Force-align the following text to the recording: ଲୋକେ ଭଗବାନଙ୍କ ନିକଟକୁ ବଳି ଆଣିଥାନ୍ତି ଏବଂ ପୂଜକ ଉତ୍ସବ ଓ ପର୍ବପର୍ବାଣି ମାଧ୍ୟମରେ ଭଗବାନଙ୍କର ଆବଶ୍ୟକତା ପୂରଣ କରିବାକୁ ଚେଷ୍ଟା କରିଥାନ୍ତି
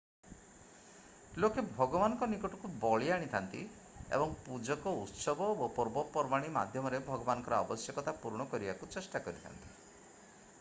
ଲୋକେ 1.43 1.63
ଭଗବାନଙ୍କ 1.73 2.29
ନିକଟକୁ 2.31 2.71
ବଳି 2.85 3.11
ଆଣିଥାନ୍ତି 3.17 3.61
ଏବଂ 4.19 4.33
ପୂଜକ 4.47 4.95
ଉତ୍ସବ 5.03 5.51
ଓ 5.67 5.69
ପର୍ବପର୍ବାଣି 5.77 6.51
ମାଧ୍ୟମରେ 6.57 7.03
ଭଗବାନଙ୍କର 7.13 7.61
ଆବଶ୍ୟକତା 7.65 8.17
ପୂରଣ 8.25 8.51
କରିବାକୁ 8.57 8.91
ଚେଷ୍ଟା 8.99 9.23
କରିଥାନ୍ତି 9.29 9.73